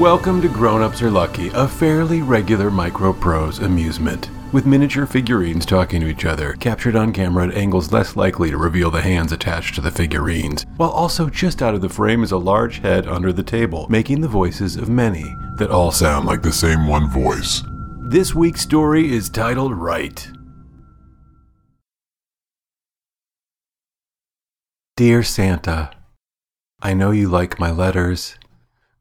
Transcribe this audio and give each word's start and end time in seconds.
Welcome 0.00 0.40
to 0.40 0.48
Grown 0.48 0.80
Ups 0.80 1.02
Are 1.02 1.10
Lucky, 1.10 1.50
a 1.52 1.68
fairly 1.68 2.22
regular 2.22 2.70
micro 2.70 3.12
prose 3.12 3.58
amusement. 3.58 4.30
With 4.50 4.64
miniature 4.64 5.04
figurines 5.04 5.66
talking 5.66 6.00
to 6.00 6.06
each 6.06 6.24
other, 6.24 6.54
captured 6.54 6.96
on 6.96 7.12
camera 7.12 7.48
at 7.48 7.54
angles 7.54 7.92
less 7.92 8.16
likely 8.16 8.48
to 8.48 8.56
reveal 8.56 8.90
the 8.90 9.02
hands 9.02 9.30
attached 9.30 9.74
to 9.74 9.82
the 9.82 9.90
figurines, 9.90 10.64
while 10.78 10.88
also 10.88 11.28
just 11.28 11.60
out 11.60 11.74
of 11.74 11.82
the 11.82 11.88
frame 11.90 12.22
is 12.22 12.32
a 12.32 12.38
large 12.38 12.78
head 12.78 13.06
under 13.06 13.30
the 13.30 13.42
table, 13.42 13.86
making 13.90 14.22
the 14.22 14.26
voices 14.26 14.76
of 14.76 14.88
many 14.88 15.36
that 15.58 15.70
all 15.70 15.92
sound 15.92 16.24
like 16.24 16.40
the 16.40 16.50
same 16.50 16.86
one 16.86 17.10
voice. 17.10 17.62
This 17.98 18.34
week's 18.34 18.62
story 18.62 19.12
is 19.12 19.28
titled 19.28 19.74
Right. 19.74 20.26
Dear 24.96 25.22
Santa, 25.22 25.90
I 26.80 26.94
know 26.94 27.10
you 27.10 27.28
like 27.28 27.60
my 27.60 27.70
letters, 27.70 28.36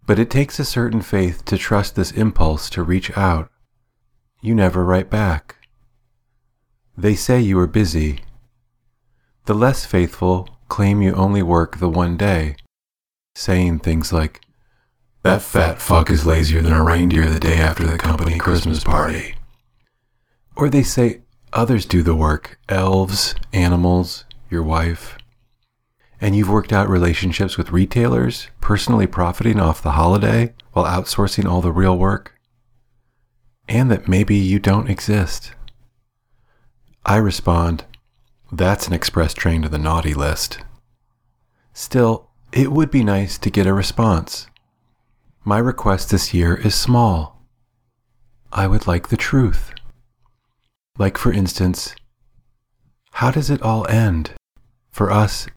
but 0.06 0.20
it 0.20 0.30
takes 0.30 0.60
a 0.60 0.66
certain 0.66 1.02
faith 1.02 1.46
to 1.46 1.58
trust 1.58 1.96
this 1.96 2.12
impulse 2.12 2.70
to 2.72 2.84
reach 2.84 3.16
out. 3.18 3.50
You 4.42 4.56
never 4.56 4.84
write 4.84 5.10
back. 5.10 5.58
They 6.98 7.16
say 7.16 7.40
you 7.40 7.60
are 7.60 7.68
busy. 7.68 8.22
The 9.46 9.54
less 9.54 9.86
faithful 9.86 10.50
claim 10.68 11.02
you 11.02 11.14
only 11.14 11.44
work 11.44 11.78
the 11.78 11.90
one 11.90 12.18
day, 12.18 12.56
saying 13.36 13.80
things 13.80 14.12
like, 14.12 14.42
that 15.22 15.42
fat 15.42 15.82
fuck 15.82 16.10
is 16.10 16.26
lazier 16.26 16.62
than 16.62 16.74
a 16.74 16.84
reindeer 16.84 17.30
the 17.30 17.40
day 17.40 17.58
after 17.58 17.86
the 17.86 17.98
company 17.98 18.38
Christmas 18.38 18.84
party. 18.84 19.36
Or 20.56 20.70
they 20.70 20.84
say 20.84 21.22
others 21.54 21.86
do 21.86 22.02
the 22.04 22.16
work 22.16 22.58
elves, 22.68 23.36
animals, 23.54 24.26
your 24.50 24.64
wife. 24.64 25.19
And 26.22 26.36
you've 26.36 26.50
worked 26.50 26.74
out 26.74 26.90
relationships 26.90 27.58
with 27.58 27.72
retailers, 27.72 28.50
personally 28.60 29.08
profiting 29.08 29.60
off 29.60 29.82
the 29.82 29.92
holiday 29.92 30.54
while 30.74 30.86
outsourcing 30.86 31.50
all 31.50 31.62
the 31.62 31.72
real 31.72 31.98
work. 31.98 32.36
And 33.68 33.90
that 33.90 34.08
maybe 34.08 34.36
you 34.36 34.60
don't 34.60 34.90
exist. 34.90 35.54
I 37.06 37.18
respond, 37.18 37.86
that's 38.52 38.88
an 38.88 38.94
express 38.94 39.34
train 39.34 39.62
to 39.62 39.70
the 39.70 39.78
naughty 39.78 40.14
list. 40.14 40.60
Still, 41.74 42.30
it 42.52 42.72
would 42.72 42.92
be 42.92 43.04
nice 43.04 43.38
to 43.38 43.50
get 43.50 43.68
a 43.68 43.74
response. 43.74 44.48
My 45.46 45.60
request 45.60 46.10
this 46.10 46.34
year 46.34 46.56
is 46.56 46.76
small. 46.76 47.46
I 48.52 48.68
would 48.68 48.88
like 48.88 49.08
the 49.08 49.18
truth. 49.18 49.74
Like, 50.98 51.18
for 51.18 51.32
instance, 51.32 51.96
how 53.14 53.32
does 53.32 53.50
it 53.50 53.62
all 53.62 53.88
end 53.88 54.32
for 54.92 55.12
us 55.12 55.48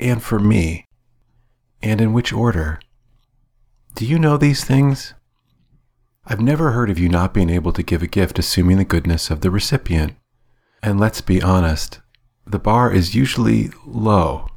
and 0.00 0.22
for 0.22 0.38
me? 0.38 0.86
And 1.82 2.00
in 2.00 2.12
which 2.12 2.32
order? 2.32 2.80
Do 3.94 4.04
you 4.04 4.18
know 4.18 4.36
these 4.36 4.64
things? 4.64 5.14
I've 6.26 6.40
never 6.40 6.72
heard 6.72 6.90
of 6.90 6.98
you 6.98 7.08
not 7.08 7.34
being 7.34 7.50
able 7.50 7.72
to 7.72 7.82
give 7.82 8.02
a 8.02 8.06
gift 8.06 8.38
assuming 8.38 8.76
the 8.76 8.84
goodness 8.84 9.30
of 9.30 9.40
the 9.40 9.50
recipient. 9.50 10.14
And 10.82 11.00
let's 11.00 11.20
be 11.20 11.42
honest, 11.42 12.00
the 12.46 12.58
bar 12.58 12.92
is 12.92 13.14
usually 13.14 13.70
low. 13.86 14.48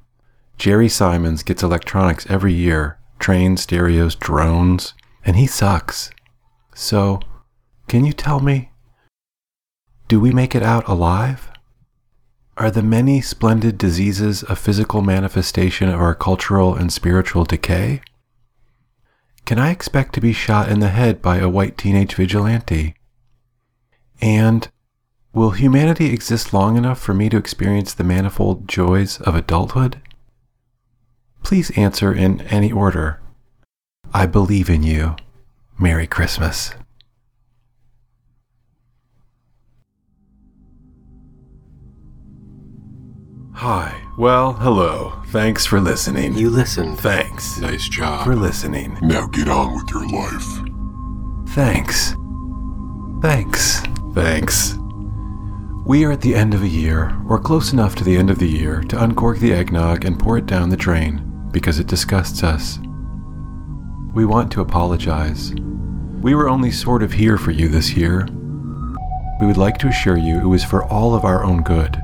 Jerry 0.57 0.89
Simons 0.89 1.43
gets 1.43 1.63
electronics 1.63 2.25
every 2.29 2.53
year 2.53 2.99
trains, 3.19 3.61
stereos, 3.61 4.15
drones, 4.15 4.93
and 5.25 5.37
he 5.37 5.47
sucks. 5.47 6.11
So, 6.75 7.21
can 7.87 8.03
you 8.03 8.11
tell 8.11 8.41
me? 8.41 8.71
Do 10.09 10.19
we 10.19 10.31
make 10.31 10.55
it 10.55 10.63
out 10.63 10.87
alive? 10.89 11.49
Are 12.55 12.69
the 12.69 12.83
many 12.83 13.19
splendid 13.19 13.79
diseases 13.79 14.43
a 14.43 14.55
physical 14.55 15.01
manifestation 15.01 15.89
of 15.89 15.99
our 15.99 16.13
cultural 16.13 16.75
and 16.75 16.93
spiritual 16.93 17.45
decay? 17.45 18.01
Can 19.45 19.57
I 19.57 19.71
expect 19.71 20.13
to 20.13 20.21
be 20.21 20.33
shot 20.33 20.69
in 20.69 20.79
the 20.79 20.89
head 20.89 21.19
by 21.19 21.37
a 21.37 21.49
white 21.49 21.79
teenage 21.79 22.13
vigilante? 22.13 22.93
And 24.21 24.69
will 25.33 25.51
humanity 25.51 26.13
exist 26.13 26.53
long 26.53 26.77
enough 26.77 26.99
for 26.99 27.15
me 27.15 27.27
to 27.29 27.37
experience 27.37 27.91
the 27.93 28.03
manifold 28.03 28.67
joys 28.67 29.19
of 29.21 29.35
adulthood? 29.35 29.99
Please 31.41 31.75
answer 31.75 32.13
in 32.13 32.41
any 32.41 32.71
order. 32.71 33.19
I 34.13 34.27
believe 34.27 34.69
in 34.69 34.83
you. 34.83 35.15
Merry 35.79 36.05
Christmas. 36.05 36.75
Hi. 43.63 44.01
Well, 44.17 44.51
hello. 44.51 45.13
Thanks 45.27 45.65
for 45.65 45.79
listening. 45.79 46.33
You 46.33 46.49
listened. 46.49 46.99
Thanks 46.99 47.59
Nice 47.59 47.87
job. 47.87 48.25
for 48.25 48.35
listening. 48.35 48.97
Now 49.01 49.27
get 49.27 49.47
on 49.47 49.73
with 49.75 49.89
your 49.89 50.05
life. 50.05 51.49
Thanks. 51.55 52.13
Thanks. 53.21 53.79
Thanks. 54.13 54.77
We 55.85 56.03
are 56.03 56.11
at 56.11 56.19
the 56.19 56.35
end 56.35 56.53
of 56.53 56.61
a 56.61 56.67
year, 56.67 57.17
or 57.29 57.39
close 57.39 57.71
enough 57.71 57.95
to 57.95 58.03
the 58.03 58.17
end 58.17 58.29
of 58.29 58.37
the 58.37 58.49
year, 58.49 58.81
to 58.81 59.01
uncork 59.01 59.39
the 59.39 59.53
eggnog 59.53 60.03
and 60.03 60.19
pour 60.19 60.37
it 60.37 60.45
down 60.45 60.67
the 60.67 60.75
drain 60.75 61.49
because 61.53 61.79
it 61.79 61.87
disgusts 61.87 62.43
us. 62.43 62.79
We 64.13 64.25
want 64.25 64.51
to 64.51 64.61
apologize. 64.61 65.53
We 66.21 66.35
were 66.35 66.49
only 66.49 66.71
sort 66.71 67.01
of 67.01 67.13
here 67.13 67.37
for 67.37 67.51
you 67.51 67.69
this 67.69 67.93
year. 67.93 68.27
We 69.39 69.47
would 69.47 69.55
like 69.55 69.77
to 69.77 69.87
assure 69.87 70.17
you 70.17 70.41
it 70.41 70.47
was 70.47 70.65
for 70.65 70.83
all 70.83 71.15
of 71.15 71.23
our 71.23 71.45
own 71.45 71.63
good. 71.63 71.97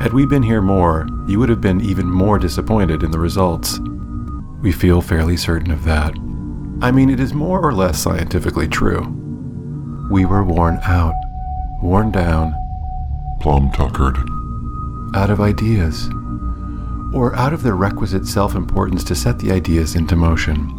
Had 0.00 0.12
we 0.12 0.26
been 0.26 0.42
here 0.42 0.62
more, 0.62 1.06
you 1.26 1.38
would 1.38 1.48
have 1.48 1.60
been 1.60 1.80
even 1.80 2.08
more 2.08 2.38
disappointed 2.38 3.02
in 3.02 3.10
the 3.10 3.18
results. 3.18 3.78
We 4.62 4.72
feel 4.72 5.00
fairly 5.00 5.36
certain 5.36 5.70
of 5.70 5.84
that. 5.84 6.12
I 6.80 6.90
mean, 6.92 7.10
it 7.10 7.20
is 7.20 7.34
more 7.34 7.60
or 7.60 7.72
less 7.72 7.98
scientifically 7.98 8.68
true. 8.68 9.02
We 10.10 10.24
were 10.24 10.44
worn 10.44 10.78
out, 10.84 11.14
worn 11.82 12.10
down, 12.12 12.54
Plumb 13.40 13.70
tuckered. 13.72 14.16
out 15.14 15.30
of 15.30 15.40
ideas, 15.40 16.08
or 17.14 17.34
out 17.36 17.52
of 17.52 17.62
the 17.62 17.72
requisite 17.72 18.26
self 18.26 18.54
importance 18.54 19.02
to 19.04 19.14
set 19.14 19.38
the 19.38 19.50
ideas 19.52 19.94
into 19.94 20.16
motion. 20.16 20.74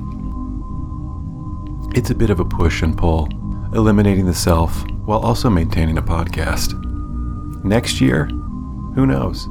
It's 1.96 2.10
a 2.10 2.16
bit 2.16 2.30
of 2.30 2.40
a 2.40 2.46
push 2.46 2.82
and 2.84 2.98
pull, 2.98 3.28
eliminating 3.74 4.26
the 4.26 4.34
self 4.34 4.84
while 5.06 5.20
also 5.20 5.50
maintaining 5.50 5.98
a 5.98 6.02
podcast. 6.04 6.74
Next 7.64 8.00
year? 8.00 8.30
Who 9.00 9.08
knows? 9.08 9.48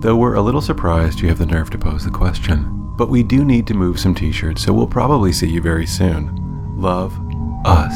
Though 0.00 0.16
we're 0.16 0.34
a 0.34 0.42
little 0.42 0.60
surprised 0.60 1.20
you 1.20 1.28
have 1.28 1.38
the 1.38 1.46
nerve 1.46 1.70
to 1.70 1.78
pose 1.78 2.04
the 2.04 2.10
question. 2.10 2.66
But 2.98 3.10
we 3.10 3.22
do 3.22 3.44
need 3.44 3.64
to 3.68 3.74
move 3.74 4.00
some 4.00 4.12
t 4.12 4.32
shirts, 4.32 4.64
so 4.64 4.72
we'll 4.72 4.88
probably 4.88 5.30
see 5.30 5.48
you 5.48 5.62
very 5.62 5.86
soon. 5.86 6.34
Love 6.76 7.16
us, 7.64 7.94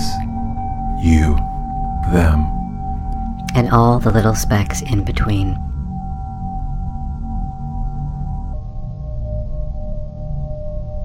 you, 1.02 1.34
them. 2.12 2.46
And 3.56 3.68
all 3.72 3.98
the 3.98 4.12
little 4.12 4.36
specks 4.36 4.80
in 4.82 5.04
between. 5.04 5.54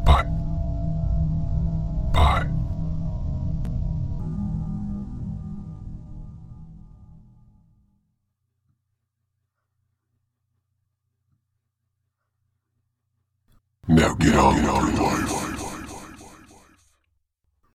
Bye. 0.05 0.25
Bye. 2.13 2.51
Now 13.89 14.15
get 14.17 14.35
on 14.35 14.55
with 14.57 14.65
your 14.65 15.03
life. 15.03 15.46